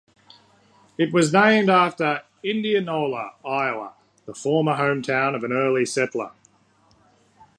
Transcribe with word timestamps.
It 0.97 1.13
was 1.13 1.31
named 1.31 1.69
after 1.69 2.23
Indianola, 2.41 3.35
Iowa, 3.45 3.93
the 4.25 4.33
former 4.33 4.73
hometown 4.73 5.35
of 5.35 5.43
an 5.43 5.51
early 5.51 5.85
settler. 5.85 6.31